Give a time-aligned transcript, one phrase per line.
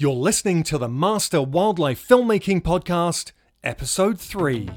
[0.00, 3.32] You're listening to the Master Wildlife Filmmaking Podcast,
[3.64, 4.70] Episode 3.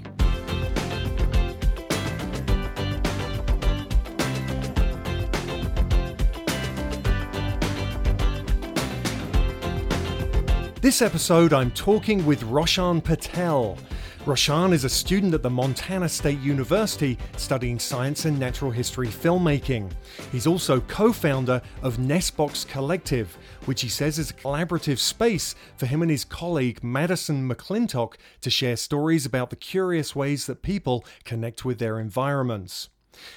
[10.82, 13.78] This episode, I'm talking with Roshan Patel.
[14.24, 19.92] Roshan is a student at the Montana State University studying science and natural history filmmaking.
[20.32, 23.36] He's also co founder of Nestbox Collective,
[23.66, 28.52] which he says is a collaborative space for him and his colleague Madison McClintock to
[28.52, 32.90] share stories about the curious ways that people connect with their environments.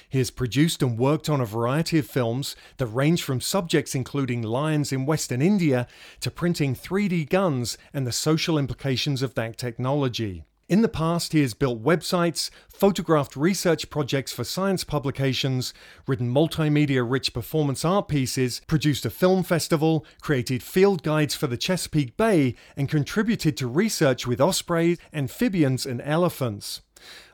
[0.07, 4.43] He has produced and worked on a variety of films that range from subjects including
[4.43, 5.87] lions in Western India
[6.19, 10.45] to printing 3D guns and the social implications of that technology.
[10.67, 15.75] In the past, he has built websites, photographed research projects for science publications,
[16.07, 21.55] written multimedia rich performance art pieces, produced a film festival, created field guides for the
[21.55, 26.81] Chesapeake Bay, and contributed to research with ospreys, amphibians, and elephants.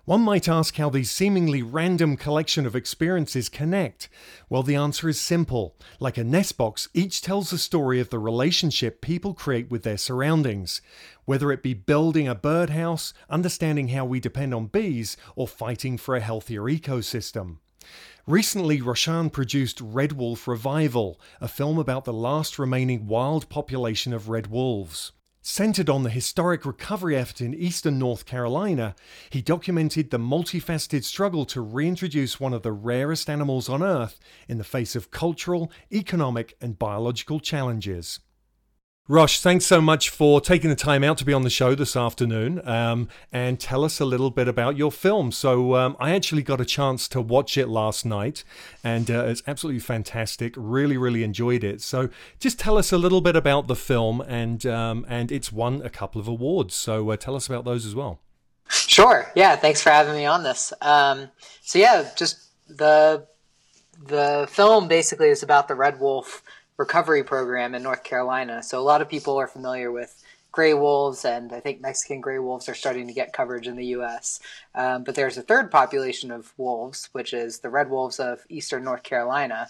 [0.06, 4.10] One might ask how these seemingly random collection of experiences connect.
[4.50, 5.76] Well, the answer is simple.
[6.00, 10.00] Like a nest box, each tells a story of the relationship people create with their
[10.00, 10.82] surroundings.
[11.26, 16.16] Whether it be building a birdhouse, understanding how we depend on bees, or fighting for
[16.16, 17.58] a healthier ecosystem.
[18.26, 24.30] Recently, Roshan produced Red Wolf Revival, a film about the last remaining wild population of
[24.30, 25.12] red wolves.
[25.44, 28.94] Centered on the historic recovery effort in eastern North Carolina,
[29.32, 34.60] he documented the multifaceted struggle to reintroduce one of the rarest animals on Earth in
[34.60, 38.20] the face of cultural, economic, and biological challenges.
[39.08, 41.96] Rosh, thanks so much for taking the time out to be on the show this
[41.96, 45.32] afternoon um, and tell us a little bit about your film.
[45.32, 48.44] So, um, I actually got a chance to watch it last night
[48.84, 50.54] and uh, it's absolutely fantastic.
[50.56, 51.82] Really, really enjoyed it.
[51.82, 55.82] So, just tell us a little bit about the film and, um, and it's won
[55.82, 56.76] a couple of awards.
[56.76, 58.20] So, uh, tell us about those as well.
[58.70, 59.32] Sure.
[59.36, 59.56] Yeah.
[59.56, 60.74] Thanks for having me on this.
[60.80, 63.26] Um, so, yeah, just the
[64.04, 66.44] the film basically is about the red wolf
[66.82, 68.64] recovery program in North Carolina.
[68.64, 70.20] So a lot of people are familiar with
[70.52, 73.86] gray wolves, and I think Mexican gray wolves are starting to get coverage in the
[73.98, 74.40] U.S.
[74.74, 78.84] Um, but there's a third population of wolves, which is the red wolves of eastern
[78.84, 79.68] North Carolina.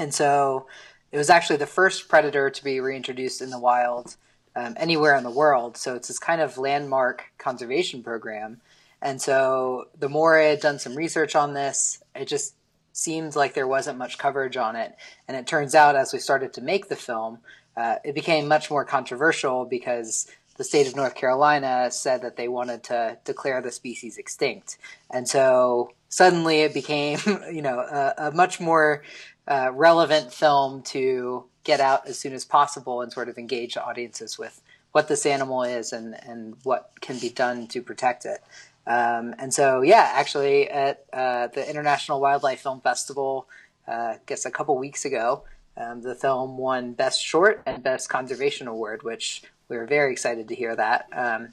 [0.00, 0.66] And so
[1.12, 4.16] it was actually the first predator to be reintroduced in the wild
[4.56, 5.76] um, anywhere in the world.
[5.76, 8.60] So it's this kind of landmark conservation program.
[9.00, 12.54] And so the more I had done some research on this, it just
[12.94, 14.94] seemed like there wasn't much coverage on it.
[15.26, 17.40] And it turns out, as we started to make the film,
[17.76, 22.46] uh, it became much more controversial because the state of North Carolina said that they
[22.46, 24.78] wanted to declare the species extinct.
[25.10, 27.18] And so suddenly it became,
[27.52, 29.02] you know, a, a much more
[29.48, 34.38] uh, relevant film to get out as soon as possible and sort of engage audiences
[34.38, 34.62] with
[34.92, 38.38] what this animal is and, and what can be done to protect it.
[38.86, 43.48] Um, and so, yeah, actually, at uh, the International Wildlife Film Festival,
[43.88, 45.44] uh, I guess a couple weeks ago,
[45.76, 50.48] um, the film won Best Short and Best Conservation Award, which we were very excited
[50.48, 51.06] to hear that.
[51.12, 51.52] Um,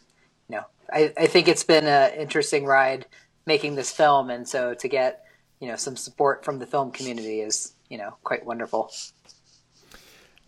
[0.50, 3.06] you know, I, I think it's been an interesting ride
[3.46, 5.26] making this film, and so to get
[5.60, 8.92] you know some support from the film community is you know quite wonderful.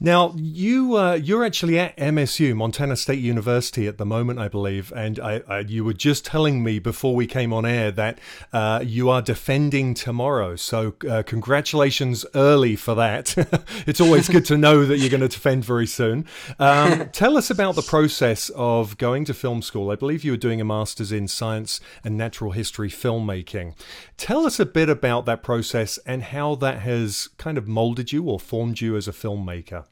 [0.06, 4.92] Now you uh, you're actually at MSU, Montana State University, at the moment, I believe,
[4.94, 8.20] and I, I, you were just telling me before we came on air that
[8.52, 10.58] uh, you are defending tomorrow.
[10.58, 13.34] So uh, congratulations early for that.
[13.88, 16.26] it's always good to know that you're going to defend very soon.
[16.60, 19.90] Um, tell us about the process of going to film school.
[19.90, 23.74] I believe you were doing a master's in science and natural history filmmaking.
[24.18, 28.24] Tell us a bit about that process and how that has kind of molded you
[28.24, 29.86] or formed you as a filmmaker.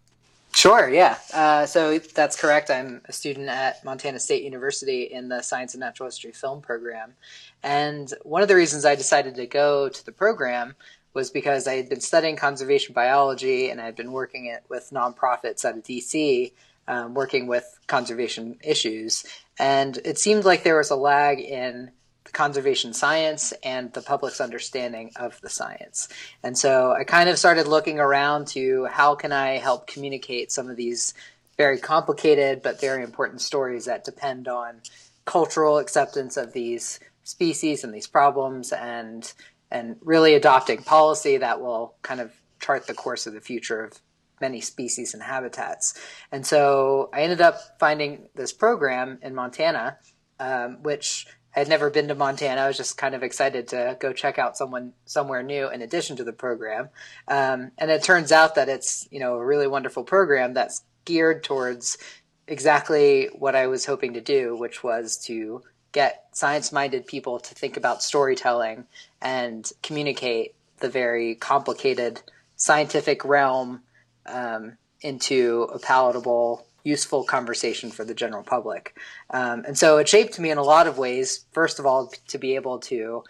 [0.54, 1.18] Sure, yeah.
[1.34, 2.70] Uh, so that's correct.
[2.70, 7.14] I'm a student at Montana State University in the Science and Natural History Film program.
[7.64, 10.76] And one of the reasons I decided to go to the program
[11.14, 14.92] was because I had been studying conservation biology and I had been working it with
[14.94, 16.54] nonprofits out of DC,
[16.88, 19.26] um, working with conservation issues.
[19.58, 21.92] And it seemed like there was a lag in
[22.32, 26.08] conservation science and the public's understanding of the science.
[26.44, 30.70] And so I kind of started looking around to how can I help communicate some
[30.70, 31.14] of these
[31.58, 34.82] very complicated but very important stories that depend on
[35.26, 39.34] cultural acceptance of these species and these problems and
[39.70, 44.00] and really adopting policy that will kind of chart the course of the future of
[44.42, 45.94] many species and habitats.
[46.32, 49.98] And so I ended up finding this program in Montana,
[50.40, 52.62] um, which I had never been to Montana.
[52.62, 56.16] I was just kind of excited to go check out someone somewhere new in addition
[56.18, 56.90] to the program.
[57.28, 61.44] Um, and it turns out that it's you know a really wonderful program that's geared
[61.44, 61.98] towards
[62.48, 67.54] exactly what I was hoping to do, which was to get science minded people to
[67.54, 68.86] think about storytelling
[69.22, 72.22] and communicate the very complicated
[72.56, 73.82] scientific realm
[74.26, 78.98] um, into a palatable, useful conversation for the general public.
[79.30, 81.46] Um, and so it shaped me in a lot of ways.
[81.52, 83.24] First of all, to be able to,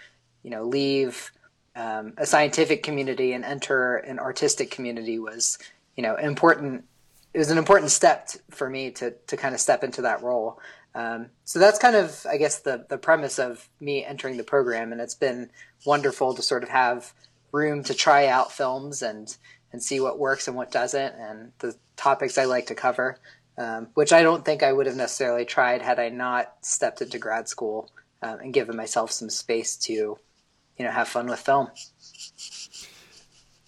[0.43, 1.31] you know, leave
[1.75, 5.57] um, a scientific community and enter an artistic community was,
[5.95, 6.85] you know, important.
[7.33, 10.59] It was an important step for me to to kind of step into that role.
[10.93, 14.91] Um, so that's kind of, I guess, the the premise of me entering the program,
[14.91, 15.49] and it's been
[15.85, 17.13] wonderful to sort of have
[17.53, 19.35] room to try out films and
[19.71, 23.17] and see what works and what doesn't, and the topics I like to cover,
[23.57, 27.19] um, which I don't think I would have necessarily tried had I not stepped into
[27.19, 27.89] grad school
[28.21, 30.19] um, and given myself some space to, you
[30.79, 31.69] know, have fun with film.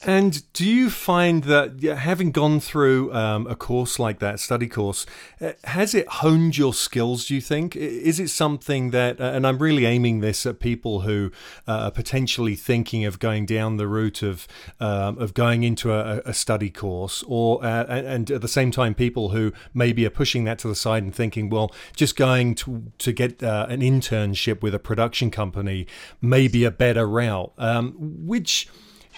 [0.06, 5.06] And do you find that having gone through um, a course like that, study course,
[5.40, 7.26] uh, has it honed your skills?
[7.28, 11.02] Do you think is it something that, uh, and I'm really aiming this at people
[11.02, 11.32] who
[11.68, 14.46] uh, are potentially thinking of going down the route of
[14.82, 18.94] um, of going into a, a study course, or uh, and at the same time
[18.94, 22.92] people who maybe are pushing that to the side and thinking, well, just going to
[22.98, 25.88] to get uh, an internship with a production company
[26.22, 27.54] may be a better route.
[27.58, 27.96] Um,
[28.26, 28.68] which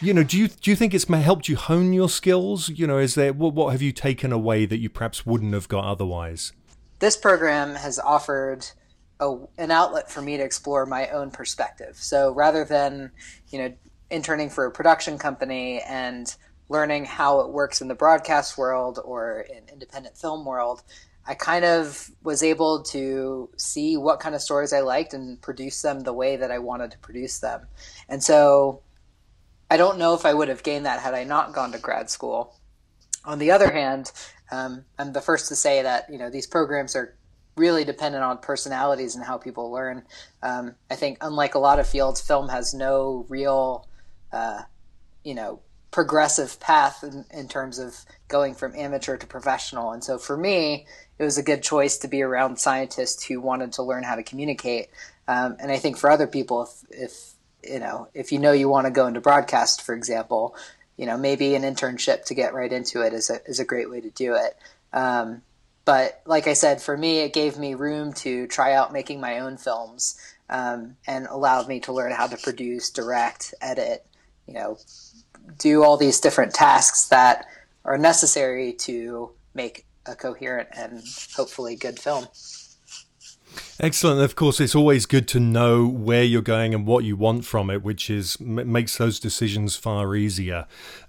[0.02, 2.70] you know, do you do you think it's helped you hone your skills?
[2.70, 5.68] You know, is there what, what have you taken away that you perhaps wouldn't have
[5.68, 6.52] got otherwise?
[7.00, 8.66] This program has offered
[9.20, 11.98] a, an outlet for me to explore my own perspective.
[11.98, 13.12] So rather than
[13.50, 13.74] you know
[14.10, 16.36] interning for a production company and
[16.70, 20.84] learning how it works in the broadcast world or in independent film world,
[21.28, 25.82] I kind of was able to see what kind of stories I liked and produce
[25.82, 27.68] them the way that I wanted to produce them.
[28.10, 28.82] And so
[29.70, 32.10] I don't know if I would have gained that had I not gone to grad
[32.10, 32.56] school.
[33.24, 34.12] On the other hand,
[34.52, 37.16] um, I'm the first to say that you know these programs are
[37.58, 40.04] really dependent on personalities and how people learn.
[40.44, 43.88] Um, I think unlike a lot of fields, film has no real,
[44.32, 44.64] uh,
[45.24, 47.96] you know, progressive path in, in, terms of
[48.28, 49.94] going from amateur to professional.
[49.94, 50.86] And so for me,
[51.18, 54.24] it was a good choice to be around scientists who wanted to learn how to
[54.24, 54.90] communicate.
[55.30, 57.35] Um, and I think for other people, if, if
[57.68, 60.56] you know, if you know you want to go into broadcast, for example,
[60.98, 63.90] you know, maybe an internship to get right into it is a, is a great
[63.90, 64.58] way to do it.
[64.94, 65.42] Um,
[65.84, 69.40] but like I said, for me, it gave me room to try out making my
[69.40, 70.18] own films
[70.50, 74.06] um, and allowed me to learn how to produce, direct, edit,
[74.48, 74.78] you know,
[75.58, 77.46] do all these different tasks that
[77.84, 81.04] are necessary to make a coherent and
[81.36, 82.26] hopefully good film.
[83.80, 84.22] Excellent.
[84.22, 87.70] Of course, it's always good to know where you're going and what you want from
[87.70, 90.66] it, which is makes those decisions far easier.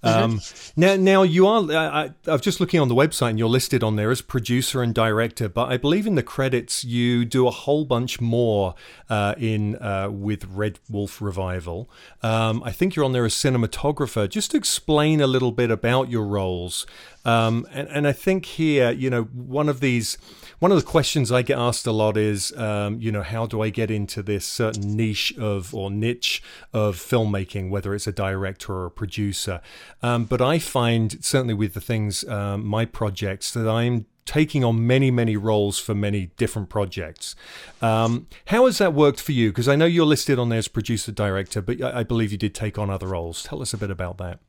[0.06, 0.24] Mm-hmm.
[0.24, 0.40] Um,
[0.76, 1.70] now, now you are.
[1.72, 4.94] I, I'm just looking on the website, and you're listed on there as producer and
[4.94, 5.48] director.
[5.48, 8.74] But I believe in the credits you do a whole bunch more
[9.08, 11.90] uh, in uh, with Red Wolf Revival.
[12.22, 14.28] Um, I think you're on there as cinematographer.
[14.28, 16.86] Just explain a little bit about your roles.
[17.24, 20.16] Um, and, and I think here, you know, one of these
[20.58, 23.60] one of the questions I get asked a lot is, um, you know, how do
[23.60, 26.42] I get into this certain niche of or niche
[26.72, 29.60] of filmmaking, whether it's a director or a producer?
[30.02, 34.86] Um, but I find certainly with the things, um, my projects, that I'm taking on
[34.86, 37.36] many, many roles for many different projects.
[37.80, 39.50] Um, how has that worked for you?
[39.50, 42.38] Because I know you're listed on there as producer director, but I, I believe you
[42.38, 43.44] did take on other roles.
[43.44, 44.40] Tell us a bit about that.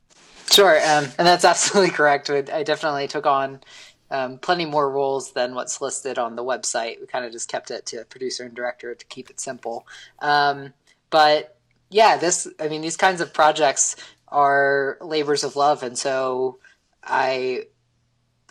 [0.51, 2.29] Sure, um, and that's absolutely correct.
[2.29, 3.61] I definitely took on
[4.09, 6.99] um, plenty more roles than what's listed on the website.
[6.99, 9.85] We kind of just kept it to producer and director to keep it simple.
[10.19, 10.73] Um,
[11.09, 11.57] but
[11.89, 13.95] yeah, this, I mean, these kinds of projects
[14.27, 15.83] are labors of love.
[15.83, 16.59] And so
[17.03, 17.63] I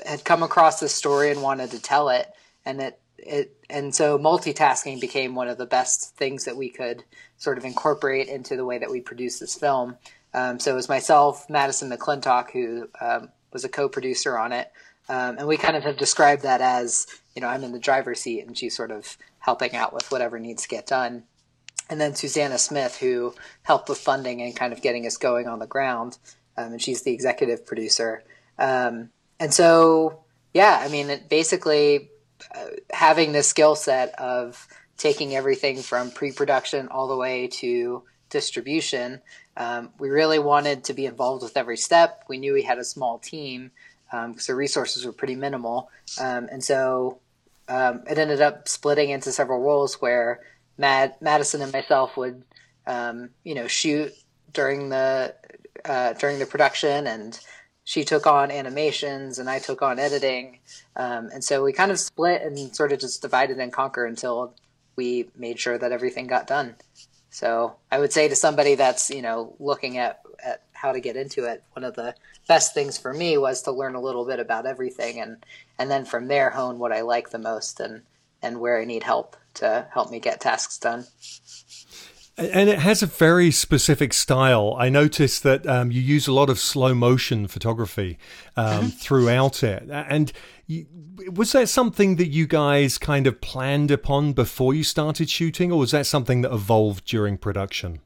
[0.04, 2.28] had come across this story and wanted to tell it.
[2.64, 7.04] And it, it, and so multitasking became one of the best things that we could
[7.36, 9.96] sort of incorporate into the way that we produce this film.
[10.34, 14.70] Um, so it was myself, Madison McClintock, who um, was a co-producer on it,
[15.08, 18.20] um, and we kind of have described that as, you know, I'm in the driver's
[18.20, 21.24] seat and she's sort of helping out with whatever needs to get done.
[21.88, 25.58] And then Susanna Smith, who helped with funding and kind of getting us going on
[25.58, 26.18] the ground.
[26.56, 28.24] Um, and she's the executive producer.
[28.58, 30.20] Um, and so,
[30.52, 32.10] yeah, I mean, basically
[32.54, 34.66] uh, having the skill set of
[34.96, 39.20] taking everything from pre production all the way to distribution.
[39.56, 42.24] Um, we really wanted to be involved with every step.
[42.28, 43.70] We knew we had a small team,
[44.10, 45.90] because um, the resources were pretty minimal.
[46.20, 47.18] Um, and so
[47.68, 50.40] um, it ended up splitting into several roles where
[50.78, 52.42] Mad- Madison and myself would,
[52.86, 54.12] um, you know, shoot
[54.52, 55.34] during the
[55.84, 57.38] uh, during the production and
[57.84, 60.58] she took on animations and I took on editing.
[60.96, 64.54] Um, and so we kind of split and sort of just divided and conquer until
[64.96, 66.74] we made sure that everything got done.
[67.30, 71.16] So I would say to somebody that's, you know, looking at, at how to get
[71.16, 72.14] into it, one of the
[72.48, 75.44] best things for me was to learn a little bit about everything and,
[75.78, 78.02] and then from there hone what I like the most and,
[78.42, 81.06] and where I need help to help me get tasks done.
[82.38, 84.76] And it has a very specific style.
[84.78, 88.18] I noticed that um, you use a lot of slow motion photography
[88.56, 88.86] um, mm-hmm.
[88.88, 89.88] throughout it.
[89.90, 90.30] And
[90.66, 90.86] you,
[91.32, 95.78] was that something that you guys kind of planned upon before you started shooting, or
[95.78, 98.00] was that something that evolved during production?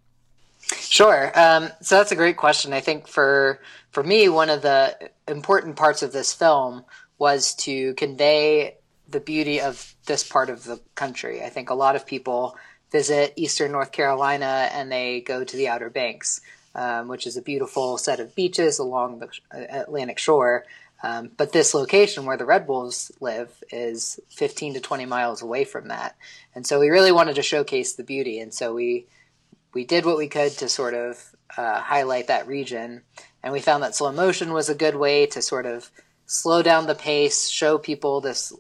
[0.61, 1.33] Sure.
[1.35, 2.73] Um, so that's a great question.
[2.73, 3.61] I think for
[3.91, 6.85] for me, one of the important parts of this film
[7.19, 8.77] was to convey
[9.11, 11.43] the beauty of this part of the country.
[11.43, 12.57] I think a lot of people
[12.91, 16.41] visit eastern North Carolina and they go to the Outer Banks,
[16.75, 20.65] um, which is a beautiful set of beaches along the Atlantic shore.
[21.03, 25.65] Um, but this location where the Red Wolves live is 15 to 20 miles away
[25.65, 26.17] from that.
[26.55, 28.39] And so we really wanted to showcase the beauty.
[28.39, 29.07] And so we,
[29.73, 33.03] we did what we could to sort of uh, highlight that region.
[33.43, 35.91] And we found that slow motion was a good way to sort of
[36.27, 38.53] slow down the pace, show people this,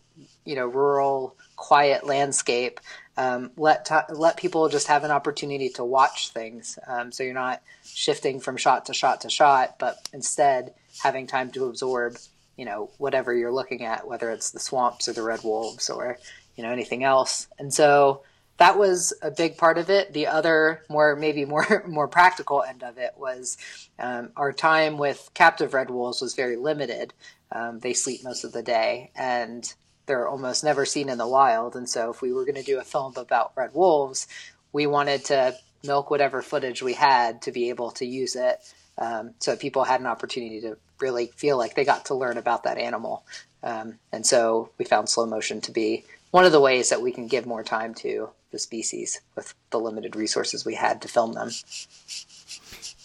[0.50, 2.80] you know, rural, quiet landscape
[3.20, 6.78] um, let let people just have an opportunity to watch things.
[6.86, 11.50] Um, so you're not shifting from shot to shot to shot, but instead having time
[11.52, 12.16] to absorb,
[12.56, 16.16] you know, whatever you're looking at, whether it's the swamps or the red wolves or
[16.56, 17.46] you know anything else.
[17.58, 18.22] And so
[18.56, 20.14] that was a big part of it.
[20.14, 23.58] The other, more maybe more more practical end of it was
[23.98, 27.12] um, our time with captive red wolves was very limited.
[27.52, 29.70] Um, they sleep most of the day, and
[30.10, 31.76] they're almost never seen in the wild.
[31.76, 34.26] And so, if we were going to do a film about red wolves,
[34.72, 38.58] we wanted to milk whatever footage we had to be able to use it
[38.98, 42.64] um, so people had an opportunity to really feel like they got to learn about
[42.64, 43.24] that animal.
[43.62, 47.12] Um, and so, we found slow motion to be one of the ways that we
[47.12, 51.34] can give more time to the species with the limited resources we had to film
[51.34, 51.50] them.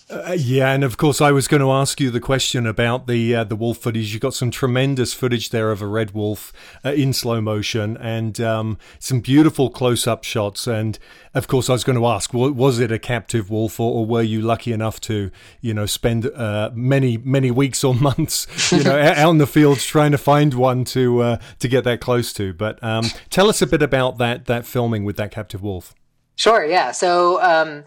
[0.07, 3.33] Uh, yeah, and of course, I was going to ask you the question about the
[3.33, 4.13] uh, the wolf footage.
[4.13, 8.39] You got some tremendous footage there of a red wolf uh, in slow motion, and
[8.39, 10.67] um, some beautiful close up shots.
[10.67, 10.99] And
[11.33, 14.21] of course, I was going to ask, was it a captive wolf, or, or were
[14.21, 18.99] you lucky enough to, you know, spend uh, many many weeks or months, you know,
[18.99, 22.53] out in the fields trying to find one to uh, to get that close to?
[22.53, 25.95] But um, tell us a bit about that that filming with that captive wolf.
[26.35, 26.63] Sure.
[26.63, 26.91] Yeah.
[26.91, 27.41] So.
[27.41, 27.85] Um,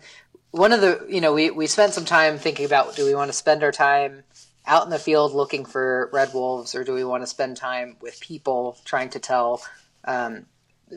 [0.58, 3.28] one of the you know we we spent some time thinking about do we want
[3.28, 4.24] to spend our time
[4.66, 7.96] out in the field looking for red wolves or do we want to spend time
[8.02, 9.62] with people trying to tell
[10.04, 10.46] um,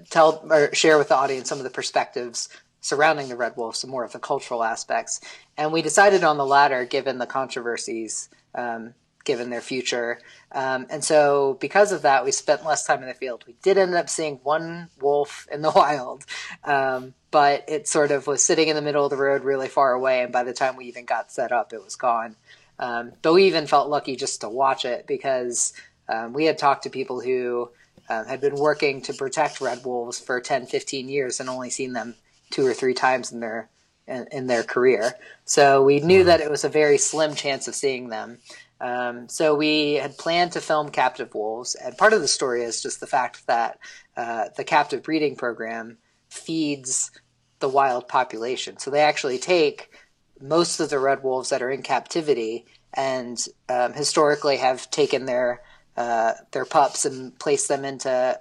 [0.10, 2.50] tell or share with the audience some of the perspectives
[2.82, 5.22] surrounding the red wolves some more of the cultural aspects?
[5.58, 10.20] And we decided on the latter given the controversies um, given their future.
[10.52, 13.44] Um, and so, because of that, we spent less time in the field.
[13.48, 16.26] We did end up seeing one wolf in the wild,
[16.64, 19.94] um, but it sort of was sitting in the middle of the road really far
[19.94, 20.22] away.
[20.22, 22.36] And by the time we even got set up, it was gone.
[22.80, 25.74] Um, but we even felt lucky just to watch it because
[26.10, 27.70] um, we had talked to people who
[28.10, 31.94] um, had been working to protect red wolves for 10, 15 years and only seen
[31.94, 32.16] them
[32.50, 33.70] two or three times in their
[34.08, 35.14] in, in their career.
[35.46, 38.40] So we knew that it was a very slim chance of seeing them.
[38.82, 42.82] Um, so we had planned to film captive wolves, and part of the story is
[42.82, 43.78] just the fact that
[44.18, 47.12] uh, the captive breeding program feeds
[47.60, 48.80] the wild population.
[48.80, 49.92] So they actually take
[50.42, 53.38] most of the red wolves that are in captivity and
[53.70, 55.62] um, historically have taken their
[55.96, 58.40] uh, their pups and placed them into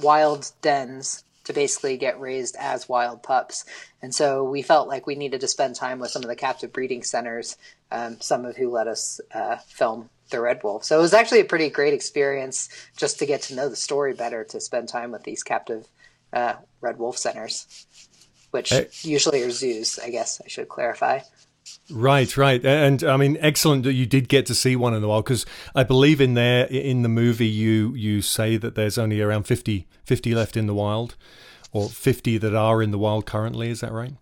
[0.00, 3.64] wild dens to basically get raised as wild pups.
[4.00, 6.72] And so we felt like we needed to spend time with some of the captive
[6.72, 7.56] breeding centers,
[7.90, 10.84] um, some of who let us uh, film the red wolf.
[10.84, 14.14] So it was actually a pretty great experience just to get to know the story
[14.14, 15.86] better, to spend time with these captive
[16.32, 17.86] uh, red wolf centers,
[18.50, 18.88] which hey.
[19.02, 21.20] usually are zoos, I guess I should clarify.
[21.90, 25.08] Right, right, and I mean, excellent that you did get to see one in the
[25.08, 29.20] wild because I believe in there in the movie you you say that there's only
[29.20, 31.16] around 50, 50 left in the wild,
[31.72, 33.70] or fifty that are in the wild currently.
[33.70, 34.12] Is that right?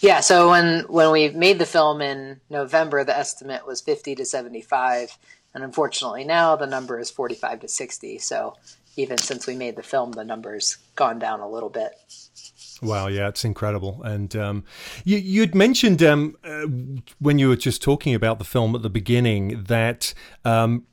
[0.00, 0.20] Yeah.
[0.20, 4.62] So when when we made the film in November, the estimate was fifty to seventy
[4.62, 5.16] five,
[5.54, 8.18] and unfortunately now the number is forty five to sixty.
[8.18, 8.56] So
[8.96, 11.92] even since we made the film, the number's gone down a little bit.
[12.82, 14.02] Wow, yeah, it's incredible.
[14.02, 14.64] And um,
[15.04, 16.66] you, you'd mentioned um, uh,
[17.18, 20.12] when you were just talking about the film at the beginning that
[20.44, 20.84] um,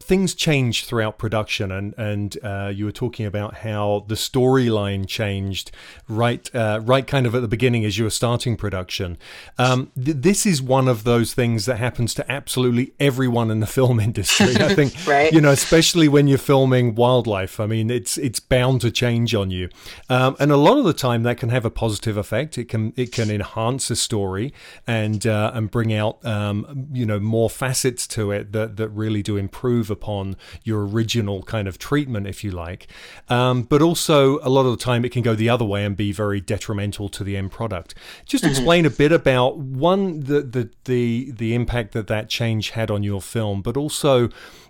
[0.00, 5.70] things change throughout production, and and uh, you were talking about how the storyline changed
[6.08, 9.18] right uh, right kind of at the beginning as you were starting production.
[9.56, 13.66] Um, th- this is one of those things that happens to absolutely everyone in the
[13.78, 14.56] film industry.
[14.56, 15.32] I think, right?
[15.32, 17.60] You know, especially when you're filming wildlife.
[17.60, 19.68] I mean, it's it's bound to change on you,
[20.08, 22.58] um, and a lot of the time that can have a positive effect.
[22.58, 24.52] It can it can enhance a story
[24.86, 29.22] and uh, and bring out um, you know more facets to it that that really
[29.22, 32.88] do improve upon your original kind of treatment, if you like.
[33.28, 35.96] Um, but also, a lot of the time, it can go the other way and
[35.96, 37.94] be very detrimental to the end product.
[38.26, 38.50] Just mm-hmm.
[38.50, 43.02] explain a bit about one the the the the impact that that change had on
[43.02, 44.28] your film, but also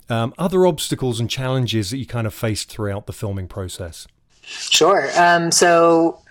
[0.08, 4.06] um, other obstacles and challenges that you kind of faced throughout the filming process.
[4.42, 5.08] Sure.
[5.16, 6.22] Um, so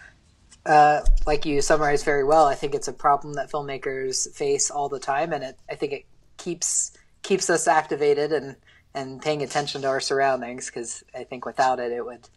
[0.68, 4.90] uh, like you summarized very well, I think it's a problem that filmmakers face all
[4.90, 6.06] the time, and it, I think it
[6.38, 6.92] keeps
[7.24, 8.56] keeps us activated and
[8.94, 12.28] and paying attention to our surroundings because I think without it, it would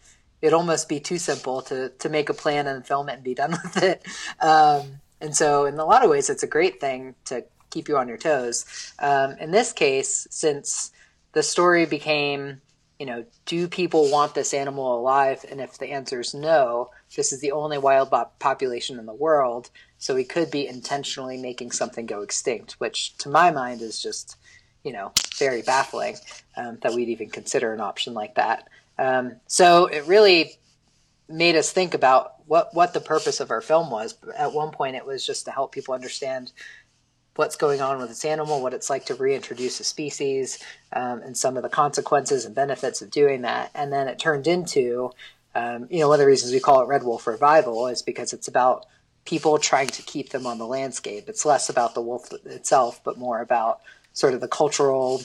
[0.43, 3.35] it'd almost be too simple to to make a plan and film it and be
[3.35, 4.07] done with it.
[4.41, 7.97] Um, and so, in a lot of ways, it's a great thing to keep you
[7.97, 8.65] on your toes.
[8.99, 10.93] Um, in this case, since
[11.33, 12.61] the story became
[13.01, 15.43] you know, do people want this animal alive?
[15.51, 19.71] And if the answer is no, this is the only wild population in the world.
[19.97, 24.37] So we could be intentionally making something go extinct, which to my mind is just,
[24.85, 26.17] you know, very baffling
[26.57, 28.69] um, that we'd even consider an option like that.
[28.99, 30.59] Um, so it really
[31.29, 34.17] made us think about what, what the purpose of our film was.
[34.37, 36.53] At one point, it was just to help people understand
[37.37, 40.59] what's going on with this animal, what it's like to reintroduce a species,
[40.93, 43.71] um, and some of the consequences and benefits of doing that.
[43.75, 45.13] And then it turned into,
[45.55, 48.33] um, you know, one of the reasons we call it Red Wolf Revival is because
[48.33, 48.87] it's about
[49.25, 51.29] people trying to keep them on the landscape.
[51.29, 53.81] It's less about the wolf itself, but more about
[54.13, 55.23] sort of the cultural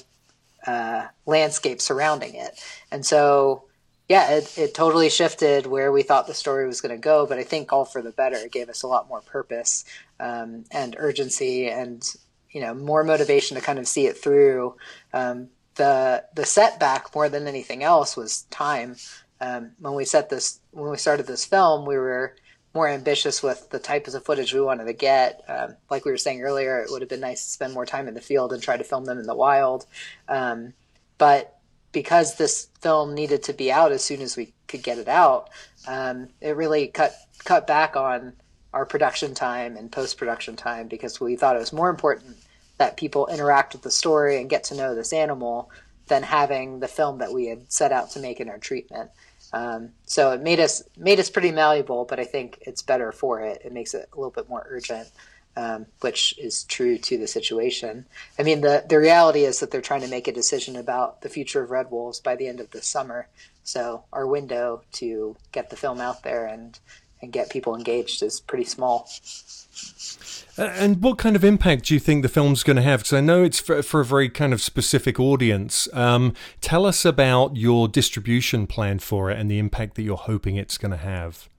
[0.66, 2.60] uh, landscape surrounding it.
[2.92, 3.66] And so
[4.08, 7.40] yeah, it, it totally shifted where we thought the story was going to go, but
[7.40, 8.36] I think all for the better.
[8.36, 9.84] It gave us a lot more purpose
[10.20, 12.08] um, and urgency, and
[12.52, 14.76] you know more motivation to kind of see it through.
[15.12, 18.96] Um, the the setback more than anything else was time.
[19.42, 22.36] Um, when we set this, when we started this film, we were
[22.76, 25.44] more ambitious with the types of footage we wanted to get.
[25.48, 28.08] Um, like we were saying earlier, it would have been nice to spend more time
[28.08, 29.86] in the field and try to film them in the wild.
[30.28, 30.74] Um,
[31.18, 31.58] but
[31.94, 35.50] because this film needed to be out as soon as we could get it out,
[35.88, 38.34] um, it really cut cut back on
[38.74, 42.36] our production time and post production time because we thought it was more important
[42.78, 45.72] that people interact with the story and get to know this animal
[46.08, 49.10] than having the film that we had set out to make in our treatment.
[49.54, 53.42] Um, so it made us made us pretty malleable, but I think it's better for
[53.42, 53.62] it.
[53.64, 55.08] It makes it a little bit more urgent
[55.58, 58.06] um, which is true to the situation.
[58.38, 61.30] I mean, the, the reality is that they're trying to make a decision about the
[61.30, 63.28] future of Red Wolves by the end of this summer.
[63.64, 66.78] So our window to get the film out there and,
[67.22, 69.10] and get people engaged is pretty small.
[70.58, 73.02] And what kind of impact do you think the film's going to have?
[73.02, 75.90] Because I know it's for, for, a very kind of specific audience.
[75.94, 80.56] Um, tell us about your distribution plan for it and the impact that you're hoping
[80.56, 81.50] it's going to have.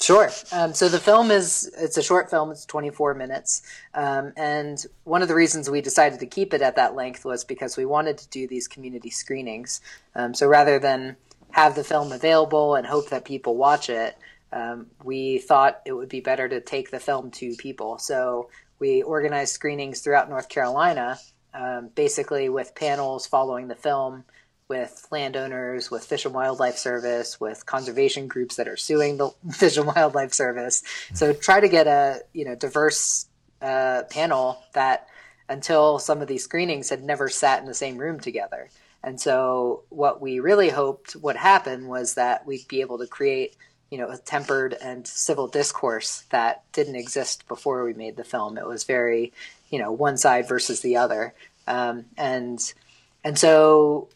[0.00, 0.30] Sure.
[0.52, 2.50] Um, so the film is it's a short film.
[2.50, 3.62] It's 24 minutes,
[3.94, 7.44] um, and one of the reasons we decided to keep it at that length was
[7.44, 9.80] because we wanted to do these community screenings.
[10.14, 11.16] Um, so rather than
[11.52, 14.18] have the film available and hope that people watch it,
[14.54, 17.98] um, we thought it would be better to take the film to people.
[17.98, 21.18] So we organized screenings throughout North Carolina,
[21.52, 24.24] um, basically with panels following the film
[24.68, 29.76] with landowners, with Fish and Wildlife Service, with conservation groups that are suing the Fish
[29.76, 30.84] and Wildlife Service.
[31.12, 33.26] So try to get a you know diverse
[33.60, 35.08] uh, panel that
[35.48, 38.70] until some of these screenings had never sat in the same room together.
[39.02, 43.56] And so what we really hoped would happen was that we'd be able to create
[43.94, 48.58] you know a tempered and civil discourse that didn't exist before we made the film.
[48.58, 49.32] It was very
[49.70, 51.32] you know one side versus the other,
[51.68, 52.60] um, and
[53.22, 54.08] and so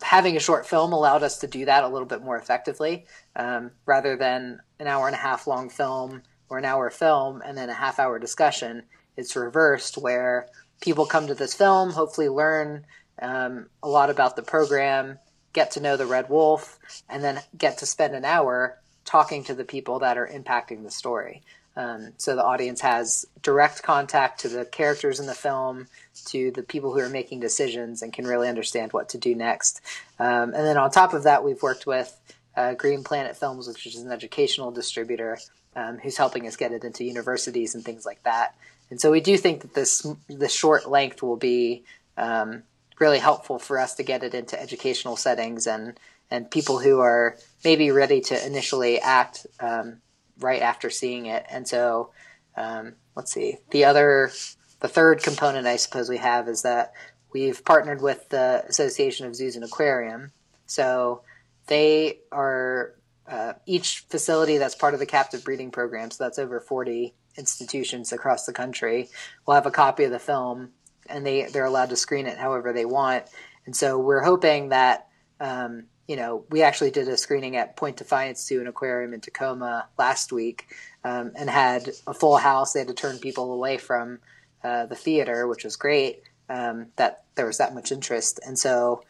[0.00, 3.72] having a short film allowed us to do that a little bit more effectively um,
[3.84, 7.68] rather than an hour and a half long film or an hour film and then
[7.68, 8.84] a half hour discussion.
[9.18, 10.48] It's reversed where
[10.80, 12.86] people come to this film, hopefully learn
[13.20, 15.18] um, a lot about the program,
[15.52, 19.54] get to know the Red Wolf, and then get to spend an hour talking to
[19.54, 21.42] the people that are impacting the story.
[21.76, 25.88] Um, so the audience has direct contact to the characters in the film,
[26.26, 29.80] to the people who are making decisions, and can really understand what to do next.
[30.18, 32.18] Um, and then on top of that, we've worked with
[32.56, 35.38] uh, Green Planet Films, which is an educational distributor,
[35.76, 38.54] um, who's helping us get it into universities and things like that.
[38.90, 41.84] And so we do think that this the short length will be
[42.16, 42.62] um,
[42.98, 45.98] really helpful for us to get it into educational settings and
[46.30, 50.00] and people who are maybe ready to initially act um,
[50.38, 51.44] right after seeing it.
[51.50, 52.12] And so,
[52.56, 53.58] um, let's see.
[53.72, 54.30] The other,
[54.78, 56.92] the third component I suppose we have is that
[57.32, 60.30] we've partnered with the Association of Zoos and Aquarium.
[60.66, 61.22] So
[61.66, 62.94] they are
[63.28, 66.12] uh, each facility that's part of the captive breeding program.
[66.12, 69.08] So that's over 40 institutions across the country.
[69.44, 70.70] Will have a copy of the film,
[71.08, 73.24] and they they're allowed to screen it however they want.
[73.64, 75.08] And so we're hoping that
[75.40, 79.20] um, you know we actually did a screening at Point Defiance Zoo and Aquarium in
[79.20, 80.66] Tacoma last week,
[81.04, 82.72] um, and had a full house.
[82.72, 84.20] They had to turn people away from
[84.62, 86.22] uh, the theater, which was great.
[86.48, 89.02] Um, that there was that much interest, and so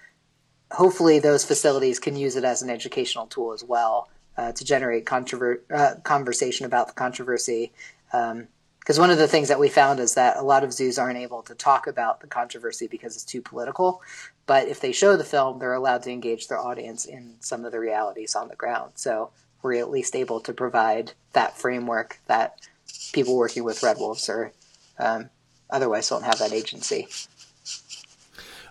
[0.72, 5.04] hopefully those facilities can use it as an educational tool as well uh, to generate
[5.04, 7.72] controver- uh, conversation about the controversy
[8.11, 10.98] because um, one of the things that we found is that a lot of zoos
[10.98, 14.02] aren't able to talk about the controversy because it's too political.
[14.46, 17.72] But if they show the film, they're allowed to engage their audience in some of
[17.72, 18.92] the realities on the ground.
[18.94, 19.30] So
[19.62, 22.61] we're at least able to provide that framework that
[23.12, 24.52] people working with red wolves or
[24.98, 25.30] um,
[25.70, 27.09] otherwise don't have that agency.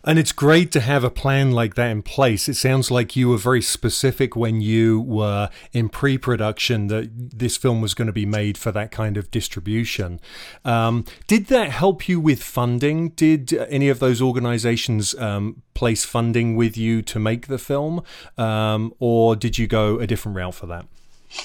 [0.06, 2.48] And it's great to have a plan like that in place.
[2.48, 7.58] It sounds like you were very specific when you were in pre production that this
[7.58, 10.20] film was going to be made for that kind of distribution.
[10.64, 13.10] Um, did that help you with funding?
[13.10, 18.04] Did any of those organizations um, place funding with you to make the film?
[18.38, 20.86] Um, or did you go a different route for that?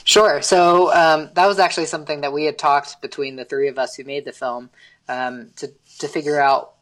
[0.05, 0.43] Sure.
[0.43, 3.97] So um, that was actually something that we had talked between the three of us
[3.97, 4.71] who made the film
[5.09, 6.75] um, to, to figure out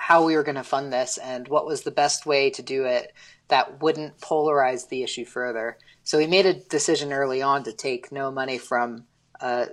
[0.00, 2.84] how we were going to fund this and what was the best way to do
[2.84, 3.12] it
[3.48, 5.76] that wouldn't polarize the issue further.
[6.04, 9.04] So we made a decision early on to take no money from
[9.40, 9.68] a,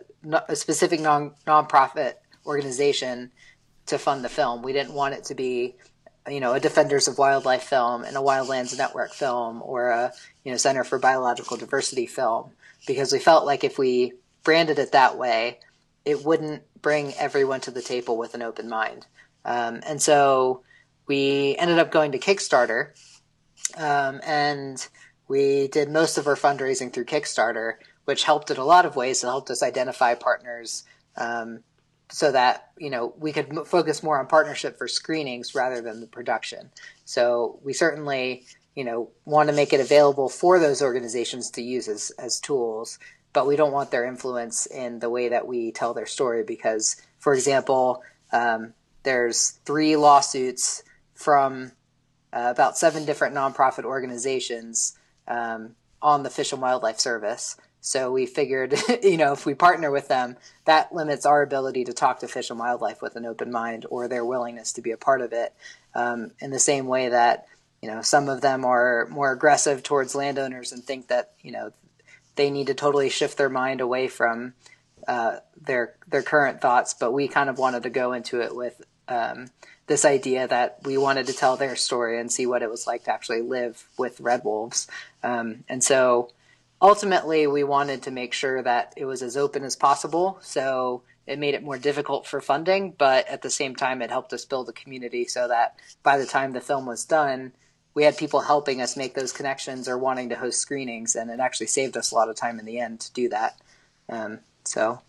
[0.50, 3.32] a specific non nonprofit organization
[3.86, 4.64] to fund the film.
[4.64, 5.76] We didn't want it to be,
[6.30, 10.12] you know, a Defenders of Wildlife film and a Wildlands Network film or a
[10.44, 12.52] you know Center for Biological Diversity film
[12.86, 14.14] because we felt like if we
[14.44, 15.60] branded it that way,
[16.04, 19.06] it wouldn't bring everyone to the table with an open mind.
[19.46, 20.64] Um, and so
[21.08, 22.90] we ended up going to Kickstarter,
[23.78, 24.86] um, and
[25.28, 27.74] we did most of our fundraising through Kickstarter,
[28.06, 29.24] which helped in a lot of ways.
[29.24, 30.84] It helped us identify partners
[31.18, 31.64] um,
[32.10, 36.02] so that you know we could m- focus more on partnership for screenings rather than
[36.02, 36.70] the production.
[37.06, 38.46] So we certainly
[38.76, 43.00] you know want to make it available for those organizations to use as as tools,
[43.34, 46.96] but we don't want their influence in the way that we tell their story because,
[47.20, 48.04] for example.
[48.32, 50.84] Um, there's three lawsuits
[51.14, 51.72] from
[52.34, 57.58] uh, about seven different nonprofit organizations um, on the Fish and Wildlife Service.
[57.80, 61.94] So we figured, you know, if we partner with them, that limits our ability to
[61.94, 64.98] talk to Fish and Wildlife with an open mind or their willingness to be a
[64.98, 65.54] part of it.
[65.96, 67.48] Um, in the same way that,
[67.82, 71.72] you know, some of them are more aggressive towards landowners and think that, you know,
[72.36, 74.54] they need to totally shift their mind away from
[75.08, 76.94] uh, their their current thoughts.
[76.94, 79.48] But we kind of wanted to go into it with um,
[79.88, 83.06] this idea that we wanted to tell their story and see what it was like
[83.06, 84.88] to actually live with red wolves.
[85.24, 86.32] Um, and so
[86.82, 90.40] ultimately, we wanted to make sure that it was as open as possible.
[90.42, 94.34] So it made it more difficult for funding, but at the same time, it helped
[94.34, 97.52] us build a community so that by the time the film was done,
[97.94, 101.40] we had people helping us make those connections or wanting to host screenings, and it
[101.40, 103.60] actually saved us a lot of time in the end to do that.
[104.08, 105.02] Um, so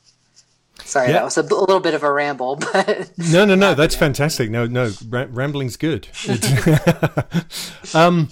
[0.84, 1.14] Sorry, yeah.
[1.14, 4.50] that was a, a, little bit of a ramble, but no, no, no, that's fantastic.
[4.50, 6.08] No, no, rambling's good.
[7.94, 8.30] um,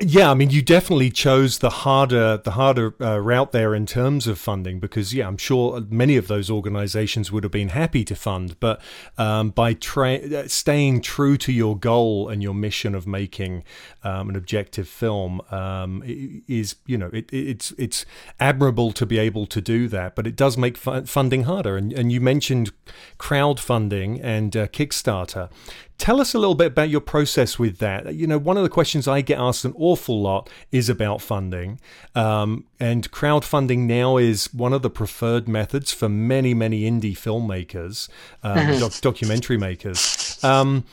[0.00, 4.28] yeah, I mean, you definitely chose the harder, the harder uh, route there in terms
[4.28, 8.14] of funding, because yeah, I'm sure many of those organisations would have been happy to
[8.14, 8.80] fund, but
[9.16, 13.64] um, by tra- uh, staying true to your goal and your mission of making
[14.04, 18.06] um, an objective film um, is, you know, it, it's it's
[18.38, 21.76] admirable to be able to do that, but it does make fu- funding harder.
[21.76, 22.70] And, and you mentioned
[23.18, 25.50] crowdfunding and uh, Kickstarter.
[25.98, 28.14] Tell us a little bit about your process with that.
[28.14, 31.80] You know, one of the questions I get asked an awful lot is about funding.
[32.14, 38.08] Um, and crowdfunding now is one of the preferred methods for many, many indie filmmakers,
[38.44, 38.78] um, mm-hmm.
[38.78, 40.42] doc- documentary makers.
[40.44, 40.84] Um,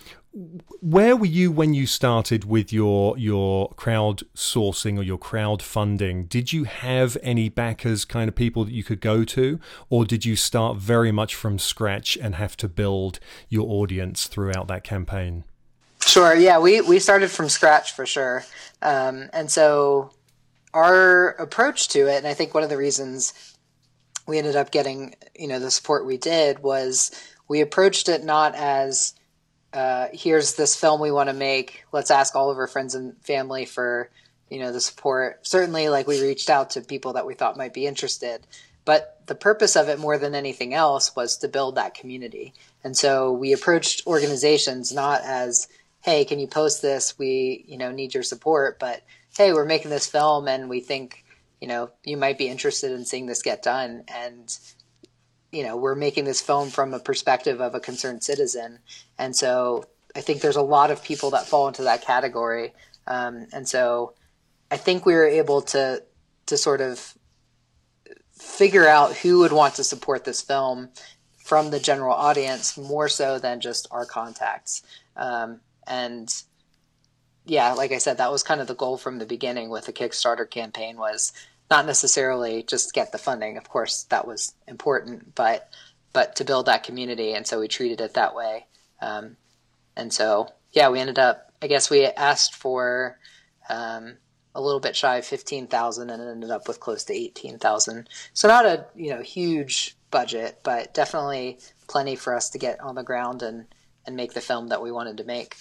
[0.81, 6.25] where were you when you started with your your crowd sourcing or your crowd funding?
[6.25, 10.25] Did you have any backers, kind of people that you could go to, or did
[10.25, 15.45] you start very much from scratch and have to build your audience throughout that campaign?
[16.01, 16.35] Sure.
[16.35, 18.43] Yeah, we we started from scratch for sure,
[18.81, 20.11] um, and so
[20.73, 23.55] our approach to it, and I think one of the reasons
[24.27, 27.11] we ended up getting you know the support we did was
[27.47, 29.13] we approached it not as
[29.75, 31.83] uh, here's this film we want to make.
[31.91, 34.09] Let's ask all of our friends and family for
[34.49, 35.45] you know the support.
[35.45, 38.47] Certainly, like we reached out to people that we thought might be interested,
[38.85, 42.53] but the purpose of it more than anything else was to build that community.
[42.83, 45.67] And so we approached organizations not as,
[46.01, 47.17] "Hey, can you post this?
[47.19, 49.01] We you know need your support," but
[49.35, 51.23] "Hey, we're making this film and we think."
[51.61, 54.55] You know, you might be interested in seeing this get done, and
[55.55, 58.79] you know, we're making this film from a perspective of a concerned citizen.
[59.17, 62.73] And so I think there's a lot of people that fall into that category.
[63.07, 64.15] Um, and so
[64.69, 66.03] I think we were able to,
[66.47, 67.13] to sort of
[68.33, 70.89] figure out who would want to support this film
[71.37, 74.83] from the general audience more so than just our contacts.
[75.15, 76.27] Um, and
[77.45, 79.93] yeah, like I said, that was kind of the goal from the beginning with the
[79.93, 81.31] Kickstarter campaign was
[81.69, 83.57] not necessarily just get the funding.
[83.57, 85.69] Of course, that was important, but
[86.13, 88.65] but to build that community, and so we treated it that way.
[89.01, 89.35] Um,
[89.97, 91.51] and so, yeah, we ended up.
[91.61, 93.17] I guess we asked for
[93.69, 94.17] um,
[94.53, 98.09] a little bit shy of fifteen thousand, and ended up with close to eighteen thousand.
[98.33, 102.95] So not a you know huge budget, but definitely plenty for us to get on
[102.95, 103.65] the ground and
[104.05, 105.55] and make the film that we wanted to make.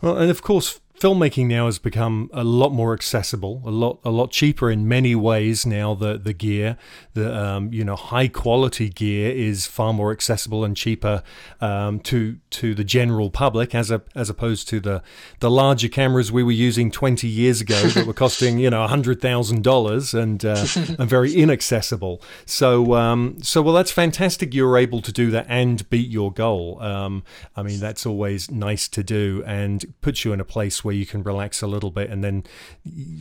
[0.00, 4.10] Well, and of course, filmmaking now has become a lot more accessible, a lot a
[4.10, 5.94] lot cheaper in many ways now.
[5.94, 6.76] The the gear,
[7.14, 11.24] the um, you know high quality gear is far more accessible and cheaper
[11.60, 15.02] um, to to the general public as a as opposed to the
[15.40, 19.20] the larger cameras we were using 20 years ago that were costing you know hundred
[19.20, 22.22] thousand dollars and uh, and very inaccessible.
[22.46, 24.54] So um, so well that's fantastic.
[24.54, 26.80] You were able to do that and beat your goal.
[26.80, 27.24] Um,
[27.56, 30.98] I mean that's always nice to do and puts you in a place where where
[30.98, 32.44] you can relax a little bit and then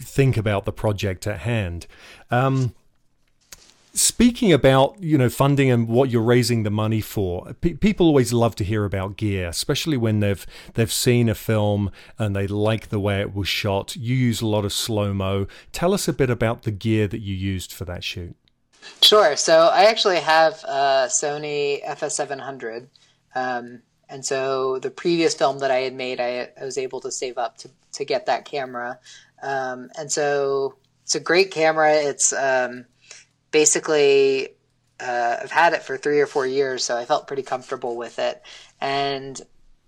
[0.01, 1.87] think about the project at hand.
[2.29, 2.75] Um,
[3.93, 8.55] speaking about you know funding and what you're raising the money for people always love
[8.55, 13.01] to hear about gear especially when they've they've seen a film and they like the
[13.01, 13.95] way it was shot.
[13.95, 17.19] You use a lot of slow mo tell us a bit about the gear that
[17.19, 18.35] you used for that shoot.
[19.01, 19.35] Sure.
[19.37, 22.87] So i actually have a sony fs700
[23.35, 27.11] um, and so the previous film that I had made, I, I was able to
[27.11, 28.99] save up to, to get that camera.
[29.41, 31.93] Um, and so it's a great camera.
[31.93, 32.85] It's um,
[33.51, 34.49] basically,
[34.99, 38.19] uh, I've had it for three or four years, so I felt pretty comfortable with
[38.19, 38.41] it.
[38.81, 39.39] And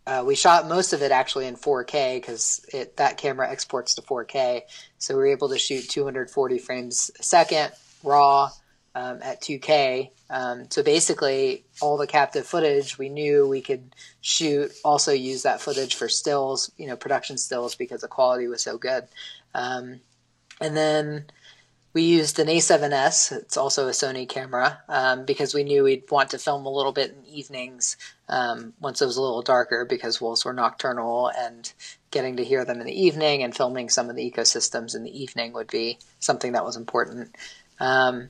[0.07, 4.62] uh, we shot most of it actually in 4K because that camera exports to 4K.
[4.99, 8.51] So we were able to shoot 240 frames a second, raw,
[8.95, 10.10] um, at 2K.
[10.29, 15.62] Um, so basically, all the captive footage we knew we could shoot, also use that
[15.62, 19.08] footage for stills, you know, production stills because the quality was so good.
[19.53, 19.99] Um,
[20.60, 21.25] and then
[21.93, 23.32] we used an A7S.
[23.32, 26.91] It's also a Sony camera um, because we knew we'd want to film a little
[26.91, 27.97] bit in evenings
[28.29, 31.71] um, once it was a little darker because wolves were nocturnal and
[32.10, 35.21] getting to hear them in the evening and filming some of the ecosystems in the
[35.21, 37.36] evening would be something that was important.
[37.79, 38.29] Um,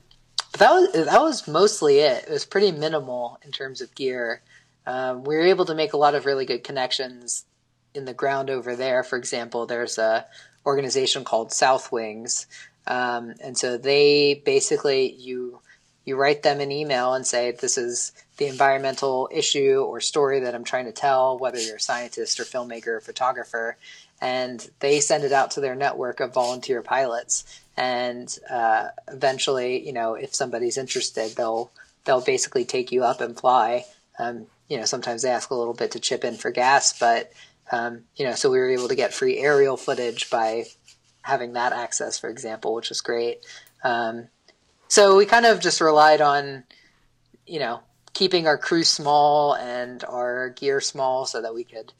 [0.54, 2.26] but that was that was mostly it.
[2.28, 4.40] It was pretty minimal in terms of gear.
[4.86, 7.44] Um, we were able to make a lot of really good connections
[7.92, 9.02] in the ground over there.
[9.02, 10.26] For example, there's a
[10.64, 12.46] organization called SouthWings,
[12.86, 15.58] um, and so they basically you
[16.04, 20.54] you write them an email and say this is the environmental issue or story that
[20.54, 23.76] I'm trying to tell, whether you're a scientist or filmmaker or photographer,
[24.20, 27.44] and they send it out to their network of volunteer pilots
[27.76, 31.70] and uh, eventually, you know, if somebody's interested, they'll
[32.04, 33.84] they'll basically take you up and fly.
[34.18, 37.32] Um, you know, sometimes they ask a little bit to chip in for gas, but
[37.72, 40.64] um, you know, so we were able to get free aerial footage by
[41.22, 43.44] having that access, for example, which was great.
[43.82, 44.28] Um,
[44.88, 46.64] so we kind of just relied on,
[47.46, 47.80] you know,
[48.12, 51.92] keeping our crew small and our gear small so that we could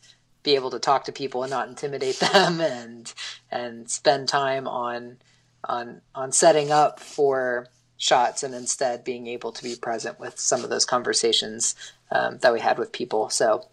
[0.45, 3.13] be able to talk to people and not intimidate them and
[3.51, 5.17] and spend time on
[5.65, 10.63] on on setting up for shots and instead being able to be present with some
[10.63, 11.75] of those conversations
[12.11, 13.31] um, that we had with people.
[13.31, 13.69] So,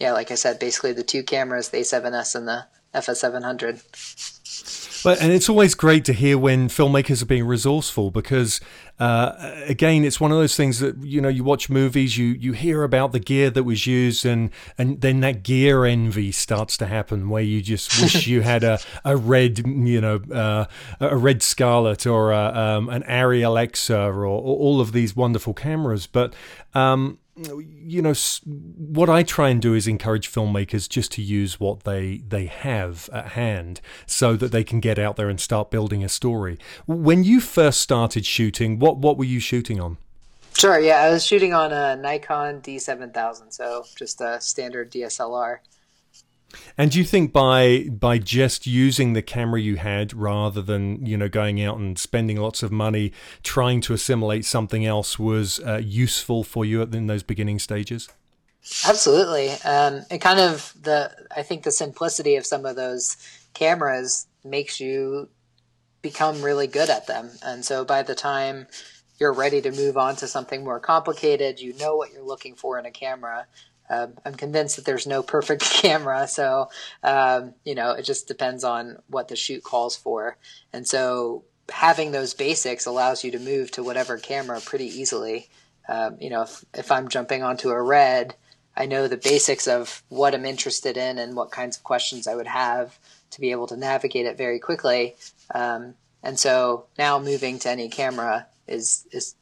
[0.00, 4.35] yeah, like I said, basically the two cameras, the A7S and the FS700.
[5.04, 8.60] But and it's always great to hear when filmmakers are being resourceful because
[8.98, 12.52] uh, again, it's one of those things that you know you watch movies, you you
[12.52, 16.86] hear about the gear that was used, and and then that gear envy starts to
[16.86, 20.64] happen where you just wish you had a, a red you know uh,
[20.98, 25.52] a red Scarlet or a, um, an Arri Alexa or, or, all of these wonderful
[25.52, 26.34] cameras, but
[26.74, 31.84] um, you know what I try and do is encourage filmmakers just to use what
[31.84, 36.02] they they have at hand so that they can get out there and start building
[36.02, 36.58] a story.
[36.86, 39.98] When you first started shooting, what what were you shooting on?
[40.54, 40.78] Sure.
[40.78, 45.58] Yeah, I was shooting on a Nikon D7000, so just a standard DSLR.
[46.78, 51.16] And do you think by by just using the camera you had rather than you
[51.16, 55.80] know going out and spending lots of money trying to assimilate something else was uh,
[55.82, 58.08] useful for you in those beginning stages?
[58.86, 59.50] Absolutely.
[59.64, 63.16] Um, it kind of the I think the simplicity of some of those
[63.54, 65.28] cameras makes you
[66.02, 68.66] become really good at them, and so by the time
[69.18, 72.78] you're ready to move on to something more complicated, you know what you're looking for
[72.78, 73.46] in a camera,
[73.88, 76.68] um, I'm convinced that there's no perfect camera, so
[77.02, 80.36] um, you know it just depends on what the shoot calls for,
[80.72, 85.48] and so having those basics allows you to move to whatever camera pretty easily.
[85.88, 88.34] Um, you know, if, if I'm jumping onto a red,
[88.76, 92.34] I know the basics of what I'm interested in and what kinds of questions I
[92.34, 92.98] would have
[93.30, 95.16] to be able to navigate it very quickly.
[95.54, 99.34] Um, and so now moving to any camera is is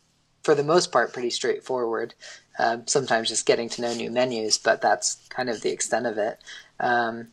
[0.42, 2.14] for the most part pretty straightforward.
[2.58, 6.18] Um, sometimes just getting to know new menus, but that's kind of the extent of
[6.18, 6.38] it.
[6.78, 7.28] Um,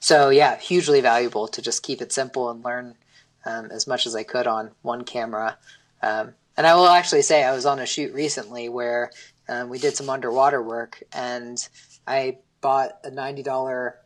[0.00, 2.94] so yeah, hugely valuable to just keep it simple and learn
[3.44, 5.58] um, as much as I could on one camera.
[6.02, 9.10] Um, and I will actually say I was on a shoot recently where
[9.48, 11.56] um, we did some underwater work, and
[12.06, 13.96] I bought a ninety dollar,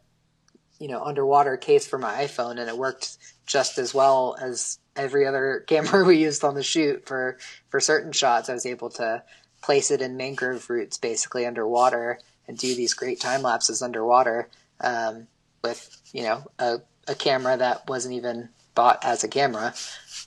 [0.78, 5.26] you know, underwater case for my iPhone, and it worked just as well as every
[5.26, 7.38] other camera we used on the shoot for
[7.70, 8.48] for certain shots.
[8.48, 9.22] I was able to
[9.62, 14.48] place it in mangrove roots basically underwater and do these great time lapses underwater
[14.80, 15.26] um,
[15.62, 19.74] with you know a, a camera that wasn't even bought as a camera.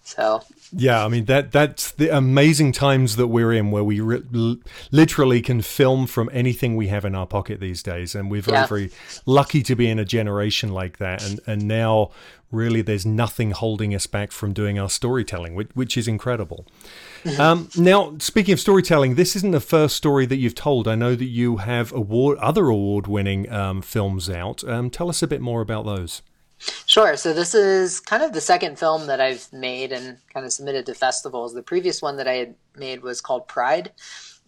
[0.05, 4.61] So yeah, I mean that that's the amazing times that we're in, where we re-
[4.91, 8.57] literally can film from anything we have in our pocket these days, and we're very
[8.57, 8.67] yeah.
[8.67, 8.91] very
[9.25, 11.23] lucky to be in a generation like that.
[11.27, 12.11] And and now
[12.51, 16.67] really, there's nothing holding us back from doing our storytelling, which, which is incredible.
[17.23, 17.41] Mm-hmm.
[17.41, 20.87] Um, now, speaking of storytelling, this isn't the first story that you've told.
[20.87, 24.63] I know that you have award other award winning um, films out.
[24.63, 26.21] Um, tell us a bit more about those.
[26.85, 27.17] Sure.
[27.17, 30.85] So this is kind of the second film that I've made and kind of submitted
[30.87, 31.53] to festivals.
[31.53, 33.91] The previous one that I had made was called Pride,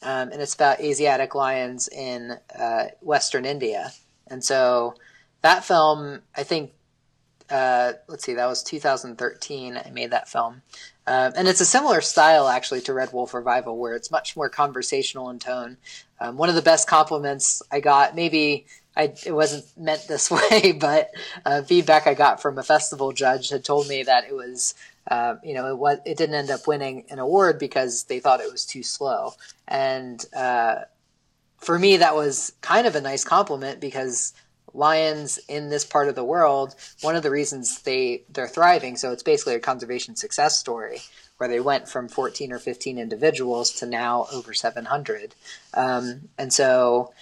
[0.01, 3.91] um, and it's about Asiatic lions in uh, Western India.
[4.27, 4.95] And so
[5.41, 6.71] that film, I think,
[7.49, 9.77] uh, let's see, that was 2013.
[9.77, 10.61] I made that film.
[11.05, 14.49] Um, and it's a similar style actually to Red Wolf Revival, where it's much more
[14.49, 15.77] conversational in tone.
[16.19, 18.65] Um, one of the best compliments I got, maybe
[18.97, 21.11] I, it wasn't meant this way, but
[21.45, 24.73] uh, feedback I got from a festival judge had told me that it was,
[25.09, 28.41] uh, you know, it was it didn't end up winning an award because they thought
[28.41, 29.33] it was too slow.
[29.67, 30.79] And uh,
[31.59, 34.33] for me, that was kind of a nice compliment because
[34.73, 38.97] lions in this part of the world, one of the reasons they they're thriving.
[38.97, 40.99] So it's basically a conservation success story
[41.37, 45.35] where they went from 14 or 15 individuals to now over 700.
[45.75, 47.13] Um, and so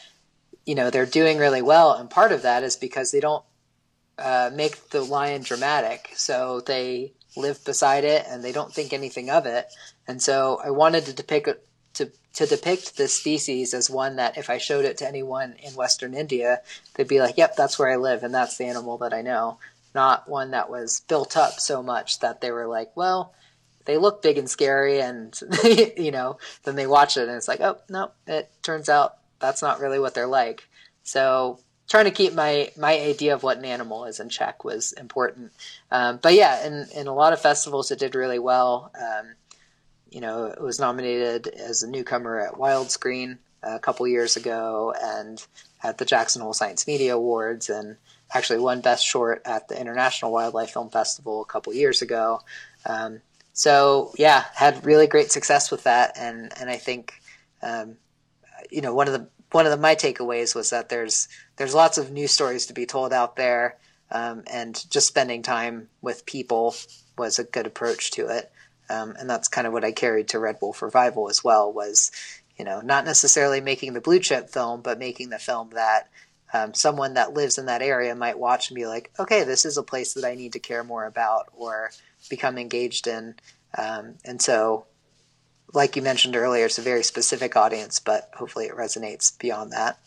[0.65, 3.43] you know they're doing really well, and part of that is because they don't
[4.17, 9.29] uh, make the lion dramatic, so they live beside it and they don't think anything
[9.29, 9.67] of it.
[10.07, 11.49] And so I wanted to depict
[11.95, 15.73] to to depict this species as one that if I showed it to anyone in
[15.73, 16.61] Western India,
[16.93, 19.59] they'd be like, "Yep, that's where I live, and that's the animal that I know."
[19.93, 23.33] Not one that was built up so much that they were like, "Well."
[23.85, 27.61] They look big and scary, and you know, then they watch it, and it's like,
[27.61, 28.09] oh no!
[28.25, 30.67] It turns out that's not really what they're like.
[31.03, 34.91] So trying to keep my my idea of what an animal is in check was
[34.93, 35.51] important.
[35.91, 38.91] Um, but yeah, in in a lot of festivals, it did really well.
[38.99, 39.35] Um,
[40.09, 45.45] you know, it was nominated as a newcomer at Wildscreen a couple years ago, and
[45.83, 47.97] at the Jackson Hole Science Media Awards, and
[48.33, 52.41] actually won Best Short at the International Wildlife Film Festival a couple years ago.
[52.85, 53.21] Um,
[53.53, 57.13] so yeah, had really great success with that, and and I think
[57.61, 57.97] um,
[58.71, 61.27] you know one of the one of the, my takeaways was that there's
[61.57, 63.77] there's lots of news stories to be told out there,
[64.11, 66.75] um, and just spending time with people
[67.17, 68.51] was a good approach to it.
[68.89, 71.71] Um, and that's kind of what I carried to Red Wolf Revival as well.
[71.71, 72.11] Was
[72.57, 76.09] you know not necessarily making the blue chip film, but making the film that
[76.53, 79.77] um, someone that lives in that area might watch and be like, okay, this is
[79.77, 81.91] a place that I need to care more about or
[82.29, 83.35] become engaged in.
[83.77, 84.85] Um, and so
[85.73, 89.99] like you mentioned earlier, it's a very specific audience, but hopefully it resonates beyond that.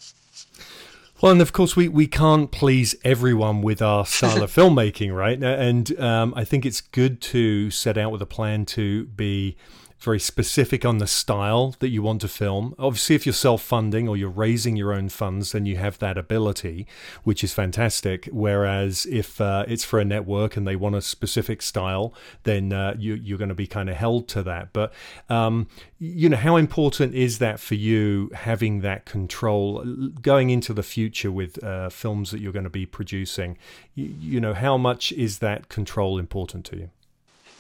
[1.21, 5.42] Well, and of course, we, we can't please everyone with our style of filmmaking, right?
[5.42, 9.56] And um, I think it's good to set out with a plan to be
[9.99, 12.75] very specific on the style that you want to film.
[12.79, 16.17] Obviously, if you're self funding or you're raising your own funds, then you have that
[16.17, 16.87] ability,
[17.25, 18.29] which is fantastic.
[18.33, 22.94] Whereas if uh, it's for a network and they want a specific style, then uh,
[22.99, 24.73] you, you're going to be kind of held to that.
[24.73, 24.92] But,
[25.29, 25.67] um,
[25.99, 29.85] you know, how important is that for you having that control
[30.23, 33.59] going into the future with uh, films that you're going to be producing?
[33.94, 36.90] You, you know, how much is that control important to you?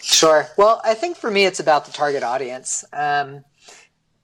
[0.00, 0.48] Sure.
[0.56, 2.84] Well, I think for me, it's about the target audience.
[2.92, 3.44] Um,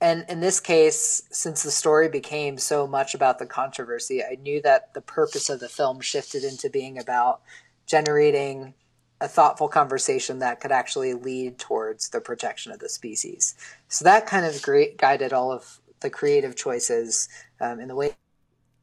[0.01, 4.61] and in this case, since the story became so much about the controversy, I knew
[4.61, 7.41] that the purpose of the film shifted into being about
[7.85, 8.73] generating
[9.21, 13.55] a thoughtful conversation that could actually lead towards the protection of the species.
[13.87, 17.29] So that kind of great, guided all of the creative choices
[17.61, 18.15] um, in the way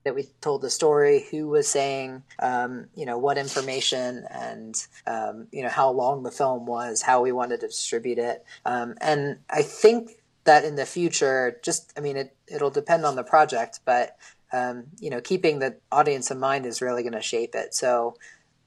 [0.04, 4.74] that we told the story, who was saying, um, you know, what information, and
[5.06, 8.94] um, you know how long the film was, how we wanted to distribute it, um,
[9.00, 10.10] and I think
[10.44, 14.16] that in the future, just I mean, it it'll depend on the project, but
[14.52, 17.74] um, you know, keeping the audience in mind is really going to shape it.
[17.74, 18.16] So,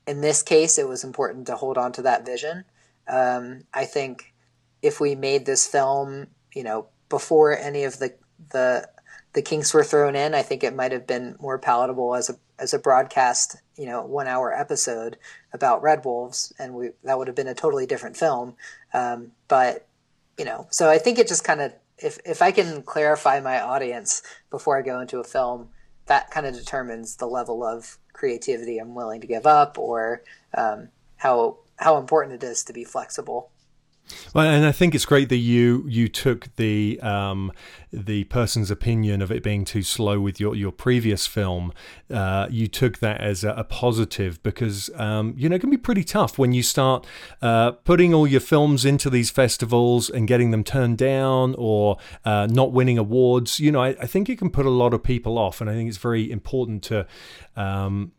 [0.07, 2.65] in this case, it was important to hold on to that vision.
[3.07, 4.33] Um, I think
[4.81, 8.15] if we made this film, you know, before any of the
[8.51, 8.87] the
[9.35, 12.35] the kinks were thrown in, I think it might have been more palatable as a
[12.57, 15.17] as a broadcast, you know, one hour episode
[15.51, 18.55] about red wolves, and we that would have been a totally different film.
[18.93, 19.87] Um, but
[20.39, 23.59] you know, so I think it just kind of if if I can clarify my
[23.59, 25.67] audience before I go into a film,
[26.05, 30.23] that kind of determines the level of creativity I'm willing to give up, or
[30.57, 33.51] um, how how important it is to be flexible.
[34.33, 37.51] Well, and I think it's great that you you took the um,
[37.95, 41.71] the person's opinion of it being too slow with your, your previous film,
[42.13, 45.77] uh, you took that as a, a positive because, um, you know, it can be
[45.77, 47.05] pretty tough when you start
[47.41, 52.47] uh, putting all your films into these festivals and getting them turned down or uh,
[52.49, 53.59] not winning awards.
[53.59, 55.61] You know, I, I, think it can put a lot of people off.
[55.61, 57.07] And I think it's very important to
[57.55, 58.11] um,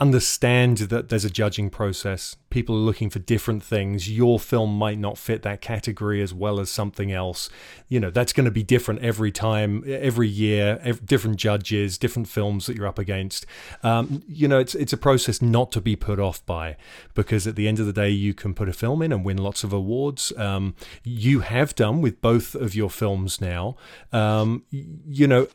[0.00, 2.36] understand that there's a judging process.
[2.48, 4.10] People are looking for different things.
[4.10, 7.50] Your film might not fit that category as well as something else.
[7.88, 12.66] You know, that's going to be different every time, every year, different judges, different films
[12.66, 13.46] that you're up against.
[13.82, 16.76] Um, you know, it's it's a process not to be put off by,
[17.14, 19.38] because at the end of the day, you can put a film in and win
[19.38, 20.32] lots of awards.
[20.36, 20.74] Um,
[21.04, 23.76] you have done with both of your films now.
[24.12, 25.48] Um, you know.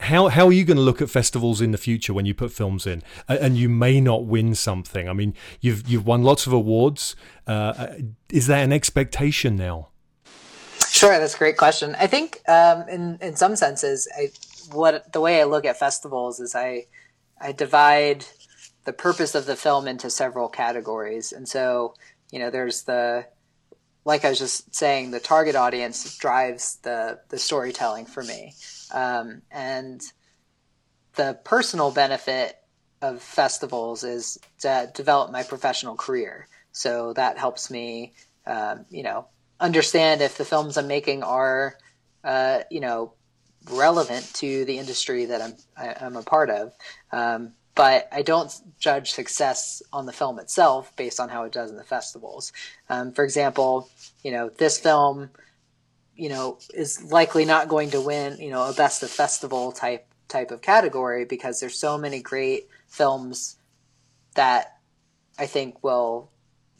[0.00, 2.52] How how are you going to look at festivals in the future when you put
[2.52, 5.08] films in and you may not win something?
[5.08, 7.16] I mean, you've you've won lots of awards.
[7.46, 7.96] Uh, uh
[8.30, 9.88] is that an expectation now?
[10.88, 11.94] Sure, that's a great question.
[11.98, 14.30] I think um, in in some senses, I,
[14.72, 16.86] what the way I look at festivals is I
[17.40, 18.24] I divide
[18.84, 21.94] the purpose of the film into several categories, and so
[22.30, 23.26] you know there's the
[24.04, 28.54] like I was just saying, the target audience drives the the storytelling for me,
[28.92, 30.00] um, and
[31.14, 32.56] the personal benefit
[33.02, 36.48] of festivals is to develop my professional career.
[36.72, 38.12] So that helps me,
[38.46, 39.26] um, you know,
[39.60, 41.76] understand if the films I'm making are,
[42.24, 43.14] uh, you know,
[43.70, 46.72] relevant to the industry that I'm I, am i am a part of.
[47.12, 51.70] Um, but I don't judge success on the film itself based on how it does
[51.70, 52.52] in the festivals.
[52.88, 53.88] Um, for example,
[54.24, 55.30] you know, this film,
[56.18, 60.04] you know, is likely not going to win, you know, a best of festival type
[60.26, 63.56] type of category because there's so many great films
[64.34, 64.78] that
[65.38, 66.30] I think will,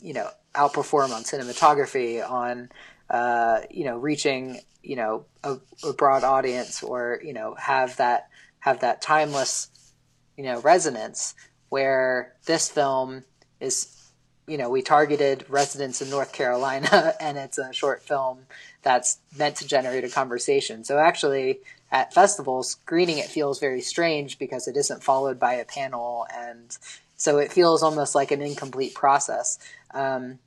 [0.02, 2.68] you know, outperform on cinematography, on
[3.08, 8.28] uh, you know reaching you know a, a, broad audience, or you know have that
[8.58, 9.70] have that timeless
[10.36, 11.34] you know resonance.
[11.68, 13.24] Where this film
[13.60, 13.94] is,
[14.46, 18.46] you know, we targeted residents in North Carolina, and it's a short film
[18.88, 20.82] that's meant to generate a conversation.
[20.82, 21.60] So actually,
[21.92, 26.74] at festivals, screening it feels very strange because it isn't followed by a panel and
[27.14, 29.58] so it feels almost like an incomplete process.
[29.92, 30.38] Um,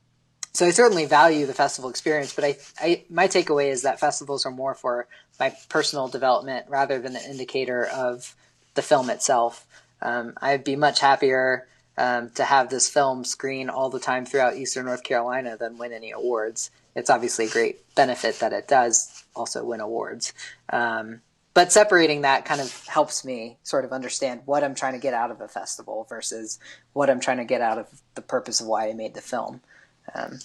[0.52, 4.44] so I certainly value the festival experience, but I, I, my takeaway is that festivals
[4.44, 5.06] are more for
[5.38, 8.34] my personal development rather than an indicator of
[8.74, 9.64] the film itself.
[10.00, 11.68] Um, I'd be much happier
[11.98, 15.92] um, to have this film screen all the time throughout Eastern North Carolina than win
[15.92, 16.70] any awards.
[16.94, 20.32] It's obviously a great benefit that it does also win awards.
[20.70, 21.20] Um,
[21.54, 25.12] but separating that kind of helps me sort of understand what I'm trying to get
[25.12, 26.58] out of a festival versus
[26.94, 29.60] what I'm trying to get out of the purpose of why I made the film.
[30.14, 30.38] Um,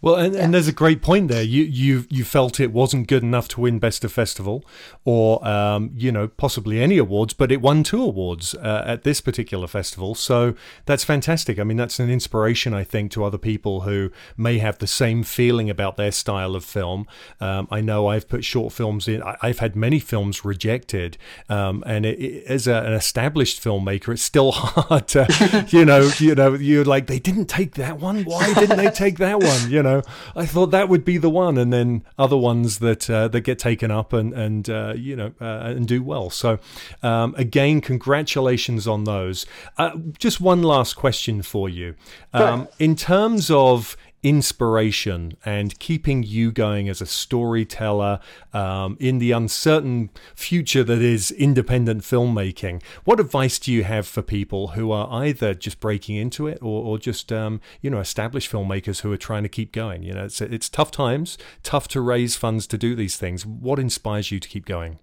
[0.00, 0.44] Well, and, yeah.
[0.44, 1.42] and, there's a great point there.
[1.42, 4.64] You you you felt it wasn't good enough to win best of festival,
[5.04, 9.20] or um, you know possibly any awards, but it won two awards uh, at this
[9.20, 10.14] particular festival.
[10.14, 11.58] So that's fantastic.
[11.58, 15.22] I mean, that's an inspiration, I think, to other people who may have the same
[15.22, 17.06] feeling about their style of film.
[17.40, 19.22] Um, I know I've put short films in.
[19.22, 21.16] I, have had many films rejected,
[21.48, 26.10] um, and it, it, as a, an established filmmaker, it's still hard to, you know,
[26.18, 28.24] you know, you're like they didn't take that one.
[28.24, 29.70] Why didn't they take that one?
[29.70, 30.02] You know know,
[30.36, 33.58] I thought that would be the one, and then other ones that uh, that get
[33.58, 36.30] taken up and and uh, you know uh, and do well.
[36.30, 36.58] So
[37.02, 39.46] um, again, congratulations on those.
[39.78, 41.94] Uh, just one last question for you,
[42.32, 48.18] um, in terms of inspiration and keeping you going as a storyteller
[48.54, 52.82] um, in the uncertain future that is independent filmmaking.
[53.04, 56.82] What advice do you have for people who are either just breaking into it or,
[56.82, 60.02] or just um, you know established filmmakers who are trying to keep going?
[60.02, 63.44] You know, it's it's tough times, tough to raise funds to do these things.
[63.44, 64.98] What inspires you to keep going?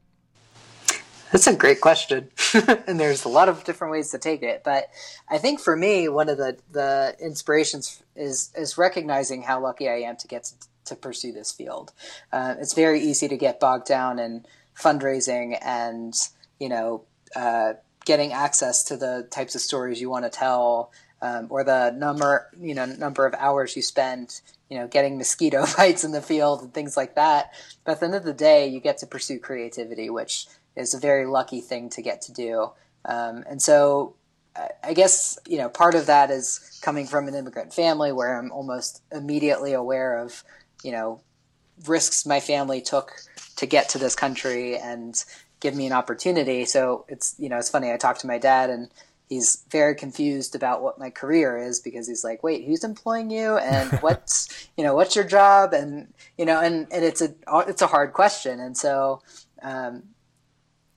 [1.32, 2.29] That's a great question,
[2.88, 4.63] and there's a lot of different ways to take it.
[4.65, 4.89] But
[5.29, 9.99] I think for me, one of the the inspirations is is recognizing how lucky I
[9.99, 10.55] am to get to,
[10.86, 11.93] to pursue this field.
[12.34, 14.45] Uh, it's very easy to get bogged down in
[14.77, 16.13] fundraising and
[16.59, 17.05] you know
[17.36, 17.73] uh,
[18.03, 22.49] getting access to the types of stories you want to tell, um, or the number
[22.59, 26.61] you know number of hours you spend you know getting mosquito bites in the field
[26.61, 27.53] and things like that.
[27.86, 30.99] But at the end of the day, you get to pursue creativity, which is a
[30.99, 32.72] very lucky thing to get to do.
[33.05, 34.15] Um, and so
[34.84, 38.51] I guess, you know, part of that is coming from an immigrant family where I'm
[38.51, 40.43] almost immediately aware of,
[40.84, 41.22] you know,
[41.88, 43.13] risks my family took
[43.55, 45.24] to get to this country and
[45.61, 46.65] give me an opportunity.
[46.65, 47.91] So it's, you know, it's funny.
[47.91, 48.89] I talked to my dad and
[49.30, 53.57] he's very confused about what my career is because he's like, wait, who's employing you?
[53.57, 55.72] And what's, you know, what's your job?
[55.74, 57.34] And, you know, and, and it's a,
[57.67, 58.59] it's a hard question.
[58.59, 59.22] And so,
[59.61, 60.03] um,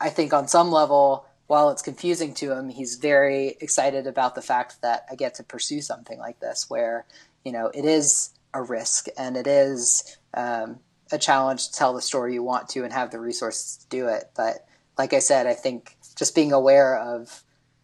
[0.04, 4.42] I think on some level, while it's confusing to him, he's very excited about the
[4.42, 7.06] fact that I get to pursue something like this, where
[7.42, 10.78] you know it is a risk and it is um,
[11.10, 14.08] a challenge to tell the story you want to and have the resources to do
[14.08, 14.24] it.
[14.36, 14.66] But
[14.98, 17.42] like I said, I think just being aware of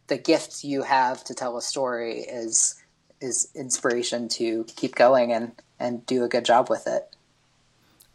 [0.09, 2.75] the gift you have to tell a story is
[3.23, 7.17] is inspiration to keep going and and do a good job with it.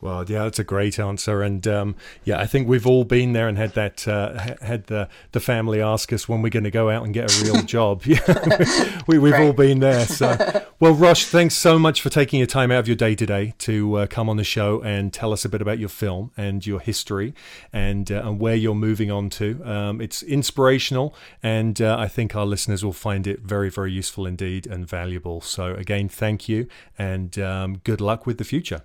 [0.01, 3.47] Well, yeah, that's a great answer, and um, yeah, I think we've all been there
[3.47, 6.89] and had that uh, had the the family ask us when we're going to go
[6.89, 8.03] out and get a real job.
[8.15, 9.45] Yeah, we, we've right.
[9.45, 10.05] all been there.
[10.15, 13.53] So, well, Rosh, thanks so much for taking your time out of your day today
[13.59, 16.65] to uh, come on the show and tell us a bit about your film and
[16.65, 17.33] your history
[17.73, 19.61] and uh, and where you're moving on to.
[19.65, 24.27] Um, it's inspirational, and uh, I think our listeners will find it very, very useful
[24.27, 25.41] indeed and valuable.
[25.41, 26.67] So, again, thank you,
[26.97, 28.81] and um, good luck with the future.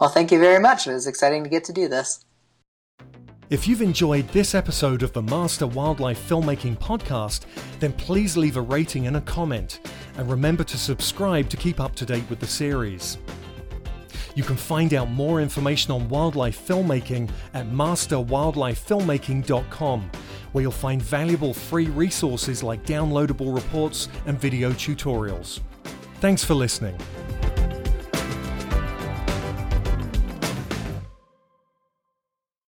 [0.00, 0.86] Well, thank you very much.
[0.86, 2.24] It was exciting to get to do this.
[3.50, 7.44] If you've enjoyed this episode of the Master Wildlife Filmmaking Podcast,
[7.78, 9.80] then please leave a rating and a comment.
[10.16, 13.18] And remember to subscribe to keep up to date with the series.
[14.34, 20.10] You can find out more information on wildlife filmmaking at masterwildlifefilmmaking.com,
[20.52, 25.60] where you'll find valuable free resources like downloadable reports and video tutorials.
[26.20, 26.96] Thanks for listening.